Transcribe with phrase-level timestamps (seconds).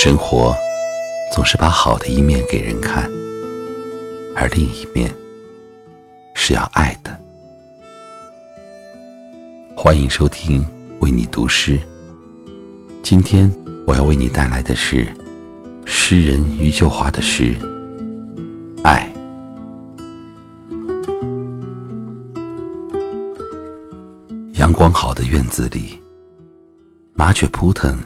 [0.00, 0.56] 生活
[1.34, 3.10] 总是把好的一面给人看，
[4.36, 5.12] 而另一面
[6.36, 7.20] 是要爱的。
[9.76, 10.64] 欢迎收听
[11.00, 11.80] 为你读诗。
[13.02, 13.52] 今天
[13.88, 15.04] 我要为你带来的是
[15.84, 17.56] 诗人余秀华的诗
[18.84, 19.12] 《爱》。
[24.60, 26.00] 阳光好的院子里，
[27.14, 27.98] 麻雀扑腾，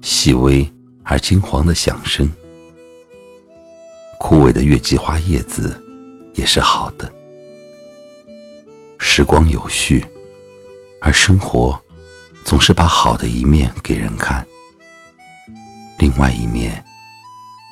[0.00, 0.64] 细微。
[1.04, 2.30] 而金黄的响声，
[4.18, 5.78] 枯萎的月季花叶子
[6.34, 7.12] 也是好的。
[8.98, 10.04] 时光有序，
[11.00, 11.78] 而生活
[12.44, 14.44] 总是把好的一面给人看，
[15.98, 16.82] 另外一面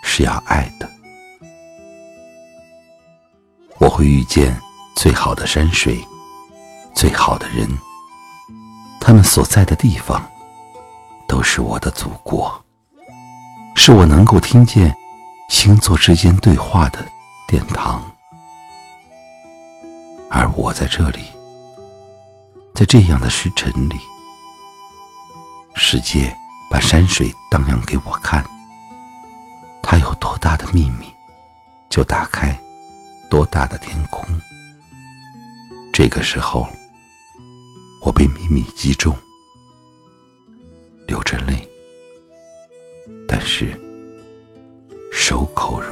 [0.04, 0.88] 是要爱的。
[3.78, 4.54] 我会遇见
[4.94, 5.98] 最好的山水，
[6.94, 7.66] 最好的人，
[9.00, 10.30] 他们所在的地方
[11.26, 12.62] 都是我的祖国。
[13.84, 14.96] 是我能够听见
[15.48, 17.04] 星座之间对话的
[17.48, 18.00] 殿堂，
[20.30, 21.24] 而我在这里，
[22.76, 23.96] 在这样的时辰里，
[25.74, 26.32] 世界
[26.70, 28.44] 把山水荡漾给我看，
[29.82, 31.06] 它有多大的秘密，
[31.90, 32.56] 就打开
[33.28, 34.24] 多大的天空。
[35.92, 36.68] 这个时候，
[38.00, 39.12] 我被秘密击中，
[41.08, 41.68] 流着泪。
[45.54, 45.91] 口舌。